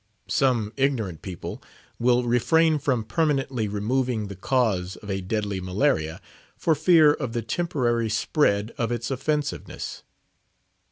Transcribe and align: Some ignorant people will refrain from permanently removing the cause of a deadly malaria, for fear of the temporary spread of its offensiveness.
Some 0.29 0.73
ignorant 0.77 1.21
people 1.21 1.61
will 1.99 2.23
refrain 2.23 2.79
from 2.79 3.03
permanently 3.03 3.67
removing 3.67 4.29
the 4.29 4.35
cause 4.35 4.95
of 4.95 5.11
a 5.11 5.21
deadly 5.21 5.61
malaria, 5.61 6.19
for 6.57 6.73
fear 6.73 7.13
of 7.13 7.33
the 7.33 7.43
temporary 7.43 8.09
spread 8.09 8.73
of 8.79 8.91
its 8.91 9.11
offensiveness. 9.11 10.01